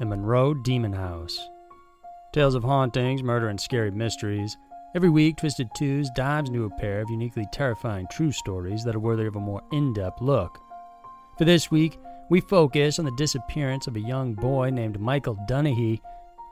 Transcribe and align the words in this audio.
and 0.00 0.10
Monroe 0.10 0.54
Demon 0.54 0.92
House. 0.92 1.38
Tales 2.32 2.54
of 2.54 2.64
hauntings, 2.64 3.22
murder, 3.22 3.48
and 3.48 3.60
scary 3.60 3.90
mysteries. 3.90 4.56
Every 4.94 5.10
week, 5.10 5.36
Twisted 5.36 5.68
Twos 5.76 6.10
dives 6.10 6.48
into 6.48 6.64
a 6.64 6.80
pair 6.80 7.00
of 7.00 7.10
uniquely 7.10 7.46
terrifying 7.52 8.06
true 8.10 8.32
stories 8.32 8.84
that 8.84 8.94
are 8.94 9.00
worthy 9.00 9.26
of 9.26 9.36
a 9.36 9.40
more 9.40 9.62
in 9.72 9.92
depth 9.92 10.20
look. 10.20 10.58
For 11.38 11.44
this 11.44 11.70
week, 11.70 11.98
we 12.30 12.40
focus 12.40 12.98
on 12.98 13.04
the 13.04 13.16
disappearance 13.16 13.86
of 13.86 13.96
a 13.96 14.00
young 14.00 14.34
boy 14.34 14.70
named 14.70 15.00
Michael 15.00 15.36
Dunahee 15.48 16.00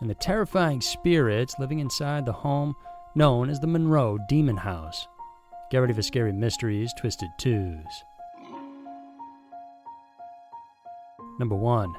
and 0.01 0.11
the 0.11 0.15
terrifying 0.15 0.81
spirits 0.81 1.59
living 1.59 1.79
inside 1.79 2.27
the 2.27 2.33
home 2.33 2.75
known 3.15 3.49
as 3.49 3.61
the 3.61 3.67
Monroe 3.67 4.19
Demon 4.29 4.57
House. 4.57 5.07
Get 5.71 5.79
ready 5.79 5.93
for 5.95 6.03
scary 6.03 6.33
mysteries, 6.33 6.93
Twisted 6.99 7.31
Twos. 7.39 8.05
Number 11.39 11.55
1 11.55 11.95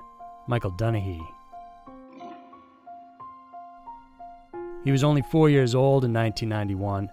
Michael 0.48 0.72
Dunahee. 0.72 1.26
He 4.84 4.92
was 4.92 5.04
only 5.04 5.22
four 5.22 5.50
years 5.50 5.74
old 5.74 6.04
in 6.04 6.14
1991. 6.14 7.10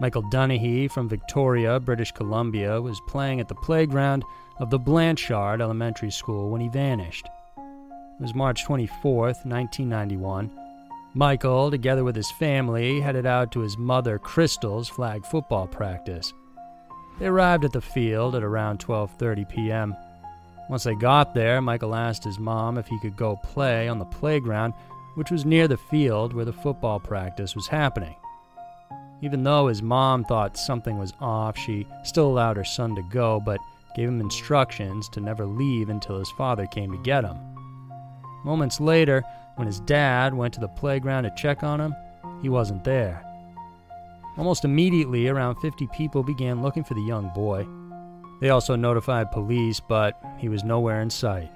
Michael 0.00 0.22
Dunahee 0.22 0.90
from 0.90 1.08
Victoria, 1.08 1.78
British 1.78 2.12
Columbia, 2.12 2.80
was 2.80 2.98
playing 3.06 3.40
at 3.40 3.48
the 3.48 3.54
playground 3.56 4.24
of 4.58 4.70
the 4.70 4.78
Blanshard 4.78 5.60
Elementary 5.60 6.10
School 6.10 6.48
when 6.48 6.62
he 6.62 6.68
vanished. 6.68 7.26
It 7.58 8.22
was 8.22 8.34
March 8.34 8.64
24, 8.64 9.24
1991. 9.24 10.50
Michael, 11.12 11.70
together 11.70 12.04
with 12.04 12.16
his 12.16 12.30
family, 12.30 13.00
headed 13.00 13.26
out 13.26 13.52
to 13.52 13.60
his 13.60 13.76
mother 13.76 14.18
Crystal's 14.18 14.88
flag 14.88 15.26
football 15.26 15.66
practice. 15.66 16.32
They 17.18 17.26
arrived 17.26 17.66
at 17.66 17.72
the 17.72 17.82
field 17.82 18.34
at 18.34 18.42
around 18.42 18.78
12:30 18.78 19.48
p.m. 19.50 19.94
Once 20.70 20.84
they 20.84 20.94
got 20.94 21.34
there, 21.34 21.60
Michael 21.60 21.96
asked 21.96 22.22
his 22.22 22.38
mom 22.38 22.78
if 22.78 22.86
he 22.86 22.96
could 23.00 23.16
go 23.16 23.34
play 23.34 23.88
on 23.88 23.98
the 23.98 24.04
playground, 24.04 24.72
which 25.16 25.32
was 25.32 25.44
near 25.44 25.66
the 25.66 25.76
field 25.76 26.32
where 26.32 26.44
the 26.44 26.52
football 26.52 27.00
practice 27.00 27.56
was 27.56 27.66
happening. 27.66 28.14
Even 29.20 29.42
though 29.42 29.66
his 29.66 29.82
mom 29.82 30.24
thought 30.24 30.56
something 30.56 30.96
was 30.96 31.12
off, 31.20 31.58
she 31.58 31.88
still 32.04 32.28
allowed 32.28 32.56
her 32.56 32.64
son 32.64 32.94
to 32.94 33.02
go, 33.02 33.40
but 33.40 33.58
gave 33.96 34.08
him 34.08 34.20
instructions 34.20 35.08
to 35.08 35.20
never 35.20 35.44
leave 35.44 35.88
until 35.88 36.20
his 36.20 36.30
father 36.38 36.66
came 36.66 36.92
to 36.92 37.02
get 37.02 37.24
him. 37.24 37.36
Moments 38.44 38.80
later, 38.80 39.24
when 39.56 39.66
his 39.66 39.80
dad 39.80 40.32
went 40.32 40.54
to 40.54 40.60
the 40.60 40.68
playground 40.68 41.24
to 41.24 41.32
check 41.36 41.64
on 41.64 41.80
him, 41.80 41.96
he 42.42 42.48
wasn't 42.48 42.84
there. 42.84 43.24
Almost 44.38 44.64
immediately, 44.64 45.26
around 45.26 45.56
50 45.56 45.88
people 45.88 46.22
began 46.22 46.62
looking 46.62 46.84
for 46.84 46.94
the 46.94 47.02
young 47.02 47.28
boy. 47.34 47.66
They 48.40 48.50
also 48.50 48.74
notified 48.74 49.32
police, 49.32 49.80
but 49.80 50.20
he 50.38 50.48
was 50.48 50.64
nowhere 50.64 51.02
in 51.02 51.10
sight. 51.10 51.50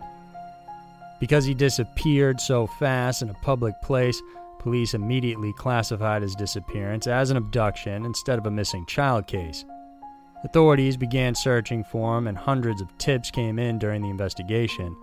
Because 1.18 1.44
he 1.44 1.54
disappeared 1.54 2.40
so 2.40 2.66
fast 2.66 3.22
in 3.22 3.30
a 3.30 3.34
public 3.34 3.80
place, 3.82 4.20
police 4.58 4.94
immediately 4.94 5.52
classified 5.54 6.22
his 6.22 6.34
disappearance 6.34 7.06
as 7.06 7.30
an 7.30 7.36
abduction 7.36 8.04
instead 8.04 8.38
of 8.38 8.46
a 8.46 8.50
missing 8.50 8.84
child 8.86 9.26
case. 9.26 9.64
Authorities 10.44 10.98
began 10.98 11.34
searching 11.34 11.84
for 11.84 12.18
him, 12.18 12.26
and 12.26 12.36
hundreds 12.36 12.82
of 12.82 12.98
tips 12.98 13.30
came 13.30 13.58
in 13.58 13.78
during 13.78 14.02
the 14.02 14.10
investigation. 14.10 14.94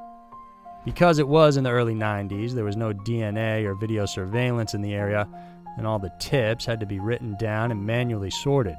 Because 0.86 1.18
it 1.18 1.28
was 1.28 1.58
in 1.58 1.64
the 1.64 1.72
early 1.72 1.96
90s, 1.96 2.52
there 2.52 2.64
was 2.64 2.78
no 2.78 2.94
DNA 2.94 3.66
or 3.66 3.74
video 3.74 4.06
surveillance 4.06 4.76
in 4.76 4.84
the 4.84 4.94
area, 4.94 5.28
and 5.78 5.88
all 5.88 5.98
the 5.98 6.14
tips 6.20 6.66
had 6.66 6.80
to 6.80 6.86
be 6.86 7.00
written 7.00 7.36
down 7.40 7.72
and 7.72 7.84
manually 7.84 8.30
sorted. 8.30 8.78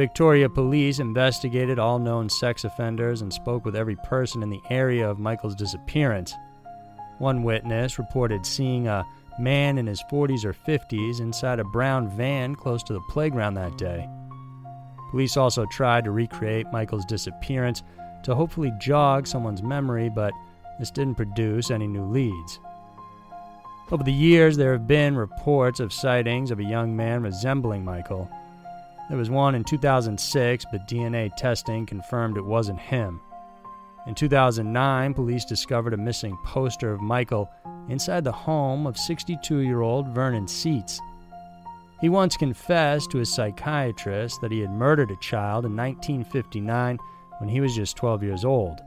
Victoria 0.00 0.48
police 0.48 0.98
investigated 0.98 1.78
all 1.78 1.98
known 1.98 2.26
sex 2.26 2.64
offenders 2.64 3.20
and 3.20 3.30
spoke 3.30 3.66
with 3.66 3.76
every 3.76 3.96
person 3.96 4.42
in 4.42 4.48
the 4.48 4.62
area 4.70 5.06
of 5.06 5.18
Michael's 5.18 5.54
disappearance. 5.54 6.32
One 7.18 7.42
witness 7.42 7.98
reported 7.98 8.46
seeing 8.46 8.88
a 8.88 9.04
man 9.38 9.76
in 9.76 9.86
his 9.86 10.02
40s 10.10 10.46
or 10.46 10.54
50s 10.54 11.20
inside 11.20 11.60
a 11.60 11.64
brown 11.64 12.08
van 12.08 12.54
close 12.54 12.82
to 12.84 12.94
the 12.94 13.02
playground 13.10 13.56
that 13.56 13.76
day. 13.76 14.08
Police 15.10 15.36
also 15.36 15.66
tried 15.66 16.04
to 16.04 16.12
recreate 16.12 16.72
Michael's 16.72 17.04
disappearance 17.04 17.82
to 18.22 18.34
hopefully 18.34 18.72
jog 18.80 19.26
someone's 19.26 19.62
memory, 19.62 20.08
but 20.08 20.32
this 20.78 20.90
didn't 20.90 21.16
produce 21.16 21.70
any 21.70 21.86
new 21.86 22.04
leads. 22.04 22.58
Over 23.92 24.04
the 24.04 24.14
years, 24.14 24.56
there 24.56 24.72
have 24.72 24.86
been 24.86 25.14
reports 25.14 25.78
of 25.78 25.92
sightings 25.92 26.50
of 26.50 26.58
a 26.58 26.64
young 26.64 26.96
man 26.96 27.22
resembling 27.22 27.84
Michael. 27.84 28.30
There 29.10 29.18
was 29.18 29.28
one 29.28 29.56
in 29.56 29.64
2006, 29.64 30.66
but 30.70 30.86
DNA 30.86 31.34
testing 31.34 31.84
confirmed 31.84 32.36
it 32.36 32.44
wasn't 32.44 32.78
him. 32.78 33.20
In 34.06 34.14
2009, 34.14 35.14
police 35.14 35.44
discovered 35.44 35.94
a 35.94 35.96
missing 35.96 36.38
poster 36.44 36.92
of 36.92 37.00
Michael 37.00 37.50
inside 37.88 38.22
the 38.22 38.30
home 38.30 38.86
of 38.86 38.96
62 38.96 39.58
year 39.58 39.80
old 39.80 40.06
Vernon 40.14 40.46
Seitz. 40.46 41.00
He 42.00 42.08
once 42.08 42.36
confessed 42.36 43.10
to 43.10 43.18
his 43.18 43.34
psychiatrist 43.34 44.40
that 44.42 44.52
he 44.52 44.60
had 44.60 44.70
murdered 44.70 45.10
a 45.10 45.16
child 45.16 45.64
in 45.64 45.76
1959 45.76 46.96
when 47.38 47.48
he 47.48 47.60
was 47.60 47.74
just 47.74 47.96
12 47.96 48.22
years 48.22 48.44
old. 48.44 48.80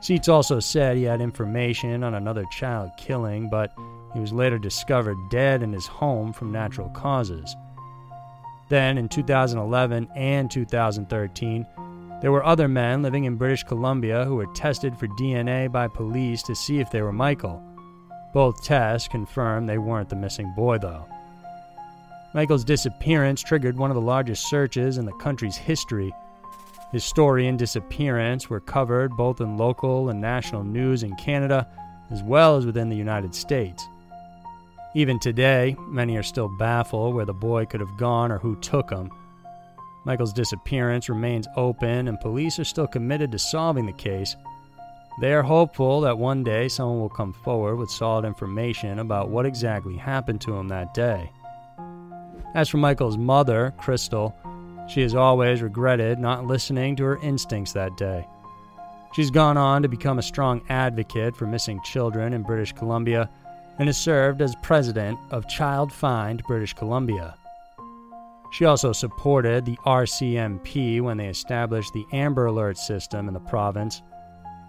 Seitz 0.00 0.28
also 0.28 0.58
said 0.58 0.96
he 0.96 1.04
had 1.04 1.20
information 1.20 2.02
on 2.02 2.14
another 2.14 2.44
child 2.50 2.90
killing, 2.96 3.48
but 3.48 3.72
he 4.14 4.18
was 4.18 4.32
later 4.32 4.58
discovered 4.58 5.16
dead 5.30 5.62
in 5.62 5.72
his 5.72 5.86
home 5.86 6.32
from 6.32 6.50
natural 6.50 6.88
causes. 6.88 7.54
Then, 8.72 8.96
in 8.96 9.10
2011 9.10 10.08
and 10.16 10.50
2013, 10.50 11.66
there 12.22 12.32
were 12.32 12.42
other 12.42 12.68
men 12.68 13.02
living 13.02 13.24
in 13.24 13.36
British 13.36 13.64
Columbia 13.64 14.24
who 14.24 14.36
were 14.36 14.46
tested 14.54 14.96
for 14.96 15.08
DNA 15.08 15.70
by 15.70 15.88
police 15.88 16.42
to 16.44 16.54
see 16.54 16.80
if 16.80 16.90
they 16.90 17.02
were 17.02 17.12
Michael. 17.12 17.62
Both 18.32 18.64
tests 18.64 19.08
confirmed 19.08 19.68
they 19.68 19.76
weren't 19.76 20.08
the 20.08 20.16
missing 20.16 20.54
boy, 20.56 20.78
though. 20.78 21.06
Michael's 22.32 22.64
disappearance 22.64 23.42
triggered 23.42 23.76
one 23.76 23.90
of 23.90 23.94
the 23.94 24.00
largest 24.00 24.48
searches 24.48 24.96
in 24.96 25.04
the 25.04 25.12
country's 25.12 25.58
history. 25.58 26.10
His 26.92 27.04
story 27.04 27.48
and 27.48 27.58
disappearance 27.58 28.48
were 28.48 28.60
covered 28.60 29.14
both 29.18 29.42
in 29.42 29.58
local 29.58 30.08
and 30.08 30.18
national 30.18 30.64
news 30.64 31.02
in 31.02 31.14
Canada, 31.16 31.68
as 32.10 32.22
well 32.22 32.56
as 32.56 32.64
within 32.64 32.88
the 32.88 32.96
United 32.96 33.34
States. 33.34 33.86
Even 34.94 35.18
today, 35.18 35.74
many 35.88 36.16
are 36.16 36.22
still 36.22 36.48
baffled 36.48 37.14
where 37.14 37.24
the 37.24 37.32
boy 37.32 37.64
could 37.64 37.80
have 37.80 37.96
gone 37.96 38.30
or 38.30 38.38
who 38.38 38.56
took 38.56 38.90
him. 38.90 39.10
Michael's 40.04 40.32
disappearance 40.32 41.08
remains 41.08 41.46
open, 41.56 42.08
and 42.08 42.20
police 42.20 42.58
are 42.58 42.64
still 42.64 42.86
committed 42.86 43.32
to 43.32 43.38
solving 43.38 43.86
the 43.86 43.92
case. 43.92 44.36
They 45.20 45.32
are 45.32 45.42
hopeful 45.42 46.00
that 46.02 46.18
one 46.18 46.42
day 46.42 46.68
someone 46.68 47.00
will 47.00 47.08
come 47.08 47.32
forward 47.32 47.76
with 47.76 47.90
solid 47.90 48.24
information 48.24 48.98
about 48.98 49.30
what 49.30 49.46
exactly 49.46 49.96
happened 49.96 50.40
to 50.42 50.54
him 50.56 50.68
that 50.68 50.92
day. 50.92 51.30
As 52.54 52.68
for 52.68 52.78
Michael's 52.78 53.16
mother, 53.16 53.72
Crystal, 53.78 54.36
she 54.88 55.00
has 55.00 55.14
always 55.14 55.62
regretted 55.62 56.18
not 56.18 56.46
listening 56.46 56.96
to 56.96 57.04
her 57.04 57.18
instincts 57.18 57.72
that 57.72 57.96
day. 57.96 58.26
She's 59.14 59.30
gone 59.30 59.56
on 59.56 59.82
to 59.82 59.88
become 59.88 60.18
a 60.18 60.22
strong 60.22 60.62
advocate 60.68 61.36
for 61.36 61.46
missing 61.46 61.80
children 61.82 62.32
in 62.32 62.42
British 62.42 62.72
Columbia 62.72 63.30
and 63.78 63.88
has 63.88 63.96
served 63.96 64.42
as 64.42 64.54
president 64.56 65.18
of 65.30 65.48
Child 65.48 65.92
Find 65.92 66.42
British 66.44 66.74
Columbia. 66.74 67.34
She 68.52 68.66
also 68.66 68.92
supported 68.92 69.64
the 69.64 69.78
RCMP 69.86 71.00
when 71.00 71.16
they 71.16 71.28
established 71.28 71.92
the 71.94 72.04
Amber 72.12 72.46
Alert 72.46 72.76
system 72.76 73.26
in 73.28 73.34
the 73.34 73.40
province. 73.40 74.02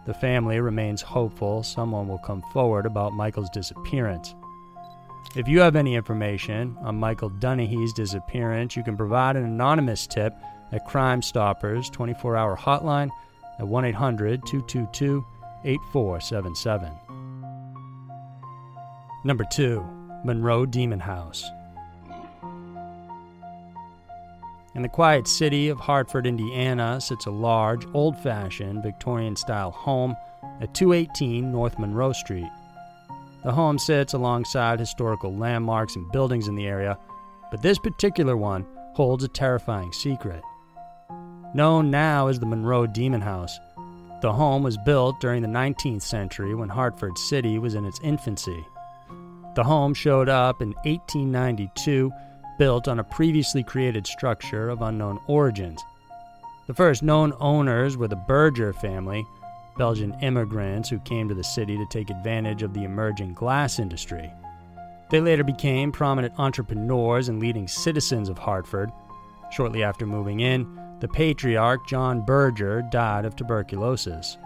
The 0.05 0.13
family 0.13 0.59
remains 0.61 1.01
hopeful 1.01 1.63
someone 1.63 2.07
will 2.07 2.17
come 2.19 2.41
forward 2.53 2.85
about 2.85 3.13
Michael's 3.13 3.49
disappearance. 3.49 4.35
If 5.35 5.47
you 5.47 5.59
have 5.61 5.75
any 5.75 5.95
information 5.95 6.77
on 6.81 6.99
Michael 6.99 7.29
Dunahee's 7.29 7.91
disappearance, 7.91 8.75
you 8.75 8.83
can 8.83 8.95
provide 8.95 9.35
an 9.35 9.43
anonymous 9.43 10.07
tip 10.07 10.33
at 10.71 10.85
Crime 10.85 11.21
Stoppers 11.21 11.89
24 11.89 12.37
hour 12.37 12.55
hotline 12.55 13.09
at 13.59 13.67
1 13.67 13.85
800 13.85 14.45
222 14.45 15.25
8477. 15.65 17.02
Number 19.25 19.45
2 19.45 19.81
Monroe 20.25 20.65
Demon 20.65 20.99
House. 20.99 21.49
In 24.75 24.81
the 24.81 24.89
quiet 24.89 25.29
city 25.29 25.69
of 25.69 25.79
Hartford, 25.79 26.27
Indiana, 26.27 26.99
sits 26.99 27.25
a 27.25 27.31
large, 27.31 27.85
old 27.93 28.17
fashioned 28.17 28.83
Victorian 28.83 29.37
style 29.37 29.71
home 29.71 30.15
at 30.59 30.73
218 30.73 31.49
North 31.49 31.79
Monroe 31.79 32.11
Street. 32.11 32.49
The 33.45 33.53
home 33.53 33.79
sits 33.79 34.13
alongside 34.13 34.79
historical 34.79 35.33
landmarks 35.33 35.95
and 35.95 36.11
buildings 36.11 36.49
in 36.49 36.55
the 36.55 36.67
area, 36.67 36.97
but 37.49 37.61
this 37.61 37.79
particular 37.79 38.35
one 38.35 38.65
holds 38.93 39.23
a 39.23 39.29
terrifying 39.29 39.93
secret. 39.93 40.41
Known 41.53 41.89
now 41.89 42.27
as 42.27 42.41
the 42.41 42.45
Monroe 42.45 42.87
Demon 42.87 43.21
House, 43.21 43.57
the 44.21 44.33
home 44.33 44.63
was 44.63 44.77
built 44.85 45.21
during 45.21 45.41
the 45.41 45.47
19th 45.47 46.01
century 46.01 46.55
when 46.55 46.67
Hartford 46.67 47.17
City 47.17 47.57
was 47.57 47.75
in 47.75 47.85
its 47.85 48.01
infancy. 48.03 48.65
The 49.55 49.63
home 49.63 49.93
showed 49.93 50.29
up 50.29 50.61
in 50.61 50.69
1892 50.83 52.11
built 52.57 52.87
on 52.87 52.99
a 52.99 53.03
previously 53.03 53.63
created 53.63 54.07
structure 54.07 54.69
of 54.69 54.81
unknown 54.81 55.19
origins. 55.27 55.83
The 56.67 56.73
first 56.73 57.03
known 57.03 57.33
owners 57.39 57.97
were 57.97 58.07
the 58.07 58.15
Berger 58.15 58.73
family, 58.73 59.25
Belgian 59.77 60.13
immigrants 60.21 60.89
who 60.89 60.99
came 60.99 61.27
to 61.27 61.35
the 61.35 61.43
city 61.43 61.77
to 61.77 61.85
take 61.87 62.09
advantage 62.09 62.63
of 62.63 62.73
the 62.73 62.83
emerging 62.83 63.33
glass 63.33 63.79
industry. 63.79 64.31
They 65.09 65.21
later 65.21 65.43
became 65.43 65.91
prominent 65.91 66.33
entrepreneurs 66.39 67.29
and 67.29 67.39
leading 67.39 67.67
citizens 67.67 68.29
of 68.29 68.37
Hartford. 68.37 68.91
Shortly 69.51 69.83
after 69.83 70.07
moving 70.07 70.39
in, 70.39 70.79
the 70.99 71.07
patriarch 71.07 71.85
John 71.87 72.21
Berger 72.21 72.81
died 72.81 73.25
of 73.25 73.35
tuberculosis. 73.35 74.37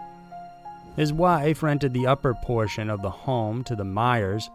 His 0.96 1.12
wife 1.12 1.62
rented 1.62 1.94
the 1.94 2.08
upper 2.08 2.34
portion 2.34 2.90
of 2.90 3.00
the 3.00 3.10
home 3.10 3.62
to 3.64 3.76
the 3.76 3.84
Myers, 3.84 4.50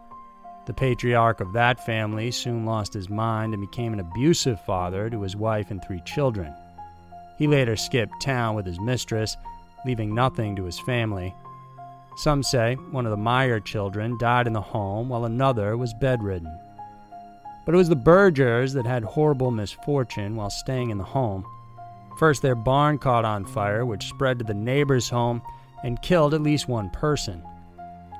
the 0.66 0.74
patriarch 0.74 1.40
of 1.40 1.52
that 1.52 1.84
family 1.84 2.30
soon 2.30 2.64
lost 2.64 2.94
his 2.94 3.10
mind 3.10 3.52
and 3.52 3.60
became 3.60 3.92
an 3.92 4.00
abusive 4.00 4.60
father 4.64 5.10
to 5.10 5.22
his 5.22 5.36
wife 5.36 5.70
and 5.70 5.82
three 5.82 6.00
children. 6.00 6.54
He 7.36 7.46
later 7.46 7.76
skipped 7.76 8.22
town 8.22 8.54
with 8.54 8.64
his 8.64 8.80
mistress, 8.80 9.36
leaving 9.84 10.14
nothing 10.14 10.56
to 10.56 10.64
his 10.64 10.78
family. 10.80 11.34
Some 12.16 12.42
say 12.42 12.76
one 12.76 13.06
of 13.06 13.10
the 13.10 13.16
Meyer 13.16 13.60
children 13.60 14.16
died 14.18 14.46
in 14.46 14.52
the 14.52 14.60
home 14.60 15.08
while 15.08 15.24
another 15.24 15.76
was 15.76 15.92
bedridden. 15.94 16.58
But 17.66 17.74
it 17.74 17.78
was 17.78 17.88
the 17.88 17.96
Bergers 17.96 18.72
that 18.74 18.86
had 18.86 19.04
horrible 19.04 19.50
misfortune 19.50 20.36
while 20.36 20.50
staying 20.50 20.90
in 20.90 20.98
the 20.98 21.04
home. 21.04 21.44
First, 22.18 22.42
their 22.42 22.54
barn 22.54 22.98
caught 22.98 23.24
on 23.24 23.44
fire, 23.44 23.84
which 23.84 24.08
spread 24.08 24.38
to 24.38 24.44
the 24.44 24.54
neighbor's 24.54 25.08
home 25.08 25.42
and 25.82 26.00
killed 26.00 26.34
at 26.34 26.42
least 26.42 26.68
one 26.68 26.88
person. 26.90 27.42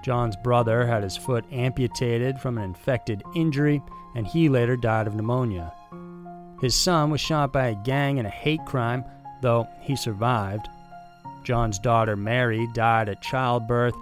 John's 0.05 0.37
brother 0.37 0.87
had 0.87 1.03
his 1.03 1.17
foot 1.17 1.47
amputated 1.51 2.39
from 2.39 2.59
an 2.59 2.65
infected 2.65 3.23
injury, 3.35 3.83
and 4.15 4.27
he 4.27 4.51
later 4.51 4.77
died 4.77 5.07
of 5.07 5.15
pneumonia. 5.15 5.73
His 6.61 6.75
son 6.75 7.11
was 7.11 7.23
shot 7.23 7.55
by 7.55 7.69
a 7.69 7.75
gang 7.75 8.19
in 8.19 8.27
a 8.27 8.31
hate 8.31 8.65
crime, 8.67 9.03
though 9.41 9.67
he 9.81 9.97
survived. 9.97 10.69
John's 11.43 11.79
daughter 11.79 12.17
Mary 12.17 12.69
died 12.75 13.09
at 13.09 13.23
childbirth, 13.23 13.95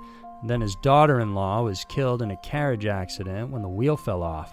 then 0.43 0.61
his 0.61 0.75
daughter 0.83 1.21
in 1.21 1.37
law 1.37 1.63
was 1.63 1.85
killed 1.85 2.21
in 2.21 2.33
a 2.33 2.37
carriage 2.39 2.87
accident 2.87 3.51
when 3.51 3.63
the 3.63 3.69
wheel 3.69 3.97
fell 3.97 4.25
off. 4.25 4.53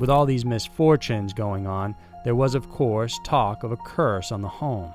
With 0.00 0.10
all 0.10 0.26
these 0.26 0.44
misfortunes 0.44 1.32
going 1.32 1.68
on, 1.68 1.94
there 2.24 2.34
was, 2.34 2.56
of 2.56 2.68
course, 2.68 3.16
talk 3.24 3.62
of 3.62 3.70
a 3.70 3.76
curse 3.76 4.32
on 4.32 4.42
the 4.42 4.48
home. 4.48 4.92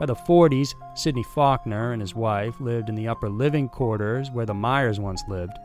By 0.00 0.06
the 0.06 0.14
40s, 0.14 0.74
Sidney 0.94 1.22
Faulkner 1.22 1.92
and 1.92 2.00
his 2.00 2.14
wife 2.14 2.58
lived 2.58 2.88
in 2.88 2.94
the 2.94 3.06
upper 3.06 3.28
living 3.28 3.68
quarters 3.68 4.30
where 4.30 4.46
the 4.46 4.54
Myers 4.54 4.98
once 4.98 5.22
lived. 5.28 5.58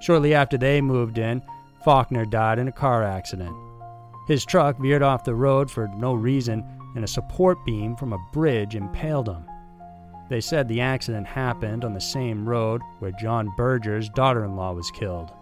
Shortly 0.00 0.34
after 0.34 0.56
they 0.56 0.80
moved 0.80 1.18
in, 1.18 1.42
Faulkner 1.84 2.24
died 2.24 2.60
in 2.60 2.68
a 2.68 2.72
car 2.72 3.02
accident. 3.02 3.56
His 4.28 4.44
truck 4.44 4.78
veered 4.78 5.02
off 5.02 5.24
the 5.24 5.34
road 5.34 5.68
for 5.68 5.88
no 5.88 6.14
reason, 6.14 6.64
and 6.94 7.02
a 7.02 7.08
support 7.08 7.58
beam 7.66 7.96
from 7.96 8.12
a 8.12 8.24
bridge 8.32 8.76
impaled 8.76 9.28
him. 9.28 9.44
They 10.28 10.40
said 10.40 10.68
the 10.68 10.80
accident 10.80 11.26
happened 11.26 11.84
on 11.84 11.92
the 11.92 12.00
same 12.00 12.48
road 12.48 12.82
where 13.00 13.12
John 13.12 13.52
Berger's 13.56 14.08
daughter 14.08 14.44
in 14.44 14.54
law 14.54 14.74
was 14.74 14.92
killed. 14.92 15.32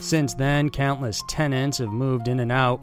Since 0.00 0.34
then, 0.34 0.70
countless 0.70 1.22
tenants 1.28 1.78
have 1.78 1.92
moved 1.92 2.28
in 2.28 2.40
and 2.40 2.52
out, 2.52 2.80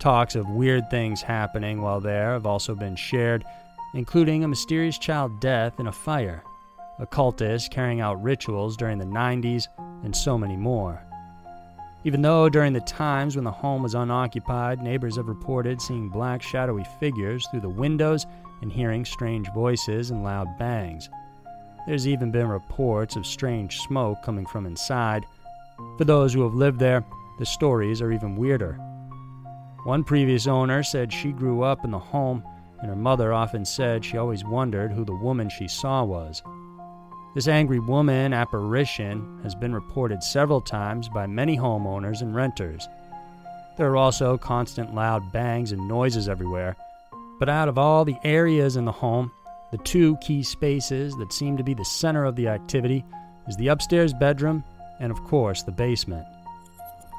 Talks 0.00 0.34
of 0.34 0.48
weird 0.48 0.88
things 0.88 1.20
happening 1.20 1.82
while 1.82 2.00
there 2.00 2.32
have 2.32 2.46
also 2.46 2.74
been 2.74 2.96
shared, 2.96 3.44
including 3.92 4.42
a 4.42 4.48
mysterious 4.48 4.96
child 4.96 5.40
death 5.40 5.78
in 5.78 5.88
a 5.88 5.92
fire, 5.92 6.42
occultists 6.98 7.68
carrying 7.68 8.00
out 8.00 8.22
rituals 8.22 8.78
during 8.78 8.96
the 8.96 9.04
90s, 9.04 9.68
and 10.02 10.16
so 10.16 10.38
many 10.38 10.56
more. 10.56 11.02
Even 12.04 12.22
though 12.22 12.48
during 12.48 12.72
the 12.72 12.80
times 12.80 13.36
when 13.36 13.44
the 13.44 13.50
home 13.50 13.82
was 13.82 13.94
unoccupied, 13.94 14.82
neighbors 14.82 15.16
have 15.16 15.28
reported 15.28 15.82
seeing 15.82 16.08
black 16.08 16.40
shadowy 16.40 16.86
figures 16.98 17.46
through 17.48 17.60
the 17.60 17.68
windows 17.68 18.24
and 18.62 18.72
hearing 18.72 19.04
strange 19.04 19.52
voices 19.52 20.10
and 20.10 20.24
loud 20.24 20.48
bangs. 20.58 21.10
There's 21.86 22.08
even 22.08 22.30
been 22.30 22.48
reports 22.48 23.16
of 23.16 23.26
strange 23.26 23.76
smoke 23.80 24.22
coming 24.22 24.46
from 24.46 24.64
inside. 24.64 25.26
For 25.98 26.06
those 26.06 26.32
who 26.32 26.42
have 26.44 26.54
lived 26.54 26.78
there, 26.78 27.04
the 27.38 27.44
stories 27.44 28.00
are 28.00 28.12
even 28.12 28.36
weirder. 28.36 28.80
One 29.84 30.04
previous 30.04 30.46
owner 30.46 30.82
said 30.82 31.12
she 31.12 31.32
grew 31.32 31.62
up 31.62 31.84
in 31.84 31.90
the 31.90 31.98
home, 31.98 32.42
and 32.80 32.88
her 32.90 32.96
mother 32.96 33.32
often 33.32 33.64
said 33.64 34.04
she 34.04 34.18
always 34.18 34.44
wondered 34.44 34.92
who 34.92 35.04
the 35.04 35.14
woman 35.14 35.48
she 35.48 35.68
saw 35.68 36.04
was. 36.04 36.42
This 37.34 37.48
angry 37.48 37.78
woman 37.78 38.32
apparition 38.32 39.40
has 39.42 39.54
been 39.54 39.74
reported 39.74 40.22
several 40.22 40.60
times 40.60 41.08
by 41.08 41.26
many 41.26 41.56
homeowners 41.56 42.20
and 42.20 42.34
renters. 42.34 42.88
There 43.78 43.90
are 43.90 43.96
also 43.96 44.36
constant 44.36 44.94
loud 44.94 45.32
bangs 45.32 45.72
and 45.72 45.88
noises 45.88 46.28
everywhere, 46.28 46.76
but 47.38 47.48
out 47.48 47.68
of 47.68 47.78
all 47.78 48.04
the 48.04 48.18
areas 48.22 48.76
in 48.76 48.84
the 48.84 48.92
home, 48.92 49.30
the 49.70 49.78
two 49.78 50.16
key 50.18 50.42
spaces 50.42 51.16
that 51.16 51.32
seem 51.32 51.56
to 51.56 51.62
be 51.62 51.72
the 51.72 51.84
center 51.84 52.24
of 52.24 52.36
the 52.36 52.48
activity 52.48 53.04
is 53.48 53.56
the 53.56 53.68
upstairs 53.68 54.12
bedroom 54.12 54.62
and, 54.98 55.10
of 55.10 55.22
course, 55.24 55.62
the 55.62 55.72
basement. 55.72 56.26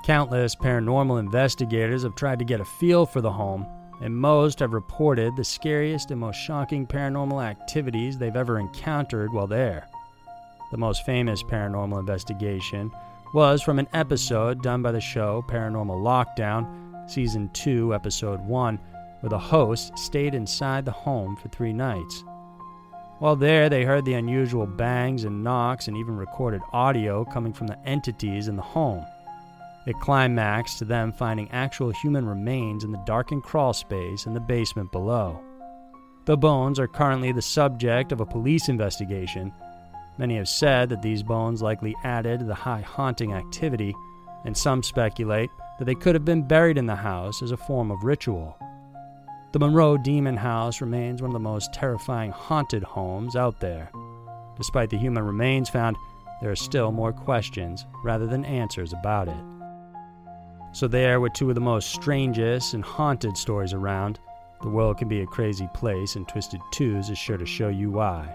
Countless 0.03 0.55
paranormal 0.55 1.19
investigators 1.19 2.01
have 2.01 2.15
tried 2.15 2.39
to 2.39 2.45
get 2.45 2.59
a 2.59 2.65
feel 2.65 3.05
for 3.05 3.21
the 3.21 3.31
home, 3.31 3.67
and 4.01 4.17
most 4.17 4.57
have 4.59 4.73
reported 4.73 5.35
the 5.35 5.43
scariest 5.43 6.09
and 6.09 6.19
most 6.19 6.37
shocking 6.37 6.87
paranormal 6.87 7.43
activities 7.43 8.17
they've 8.17 8.35
ever 8.35 8.57
encountered 8.57 9.31
while 9.31 9.45
there. 9.45 9.87
The 10.71 10.77
most 10.77 11.05
famous 11.05 11.43
paranormal 11.43 11.99
investigation 11.99 12.91
was 13.35 13.61
from 13.61 13.77
an 13.77 13.87
episode 13.93 14.63
done 14.63 14.81
by 14.81 14.91
the 14.91 14.99
show 14.99 15.45
Paranormal 15.47 16.01
Lockdown, 16.01 17.09
Season 17.09 17.47
2, 17.53 17.93
Episode 17.93 18.41
1, 18.41 18.79
where 19.19 19.29
the 19.29 19.37
host 19.37 19.95
stayed 19.99 20.33
inside 20.33 20.83
the 20.83 20.91
home 20.91 21.35
for 21.35 21.49
three 21.49 21.73
nights. 21.73 22.23
While 23.19 23.35
there, 23.35 23.69
they 23.69 23.83
heard 23.83 24.05
the 24.05 24.15
unusual 24.15 24.65
bangs 24.65 25.25
and 25.25 25.43
knocks 25.43 25.87
and 25.87 25.95
even 25.95 26.17
recorded 26.17 26.61
audio 26.73 27.23
coming 27.23 27.53
from 27.53 27.67
the 27.67 27.77
entities 27.85 28.47
in 28.47 28.55
the 28.55 28.63
home. 28.63 29.05
It 29.85 29.99
climaxed 29.99 30.77
to 30.79 30.85
them 30.85 31.11
finding 31.11 31.49
actual 31.51 31.89
human 31.89 32.27
remains 32.27 32.83
in 32.83 32.91
the 32.91 33.03
darkened 33.05 33.43
crawl 33.43 33.73
space 33.73 34.25
in 34.25 34.33
the 34.33 34.39
basement 34.39 34.91
below. 34.91 35.39
The 36.25 36.37
bones 36.37 36.79
are 36.79 36.87
currently 36.87 37.31
the 37.31 37.41
subject 37.41 38.11
of 38.11 38.21
a 38.21 38.25
police 38.25 38.69
investigation. 38.69 39.51
Many 40.19 40.37
have 40.37 40.47
said 40.47 40.89
that 40.89 41.01
these 41.01 41.23
bones 41.23 41.63
likely 41.63 41.95
added 42.03 42.41
to 42.41 42.45
the 42.45 42.53
high 42.53 42.81
haunting 42.81 43.33
activity, 43.33 43.95
and 44.45 44.55
some 44.55 44.83
speculate 44.83 45.49
that 45.79 45.85
they 45.85 45.95
could 45.95 46.13
have 46.13 46.25
been 46.25 46.47
buried 46.47 46.77
in 46.77 46.85
the 46.85 46.95
house 46.95 47.41
as 47.41 47.51
a 47.51 47.57
form 47.57 47.89
of 47.89 48.03
ritual. 48.03 48.55
The 49.51 49.59
Monroe 49.59 49.97
Demon 49.97 50.37
House 50.37 50.79
remains 50.79 51.21
one 51.21 51.31
of 51.31 51.33
the 51.33 51.39
most 51.39 51.73
terrifying 51.73 52.31
haunted 52.31 52.83
homes 52.83 53.35
out 53.35 53.59
there. 53.59 53.91
Despite 54.57 54.91
the 54.91 54.97
human 54.97 55.25
remains 55.25 55.69
found, 55.69 55.97
there 56.39 56.51
are 56.51 56.55
still 56.55 56.91
more 56.91 57.13
questions 57.13 57.85
rather 58.03 58.27
than 58.27 58.45
answers 58.45 58.93
about 58.93 59.27
it. 59.27 59.60
So, 60.73 60.87
there 60.87 61.19
were 61.19 61.29
two 61.29 61.49
of 61.49 61.55
the 61.55 61.61
most 61.61 61.91
strangest 61.91 62.73
and 62.73 62.83
haunted 62.83 63.37
stories 63.37 63.73
around. 63.73 64.19
The 64.61 64.69
world 64.69 64.97
can 64.97 65.07
be 65.07 65.21
a 65.21 65.25
crazy 65.25 65.67
place, 65.73 66.15
and 66.15 66.27
Twisted 66.27 66.61
Twos 66.71 67.09
is 67.09 67.17
sure 67.17 67.37
to 67.37 67.45
show 67.45 67.69
you 67.69 67.91
why. 67.91 68.33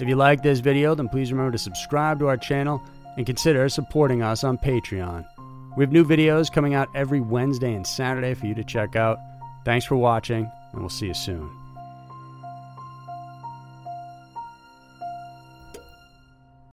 If 0.00 0.08
you 0.08 0.16
like 0.16 0.42
this 0.42 0.58
video, 0.58 0.94
then 0.94 1.08
please 1.08 1.30
remember 1.30 1.52
to 1.52 1.58
subscribe 1.58 2.18
to 2.18 2.26
our 2.26 2.36
channel 2.36 2.82
and 3.16 3.26
consider 3.26 3.68
supporting 3.68 4.22
us 4.22 4.42
on 4.42 4.58
Patreon. 4.58 5.24
We 5.76 5.84
have 5.84 5.92
new 5.92 6.04
videos 6.04 6.52
coming 6.52 6.74
out 6.74 6.88
every 6.94 7.20
Wednesday 7.20 7.74
and 7.74 7.86
Saturday 7.86 8.34
for 8.34 8.46
you 8.46 8.54
to 8.54 8.64
check 8.64 8.96
out. 8.96 9.18
Thanks 9.64 9.86
for 9.86 9.96
watching, 9.96 10.50
and 10.72 10.80
we'll 10.80 10.88
see 10.88 11.06
you 11.06 11.14
soon. 11.14 11.61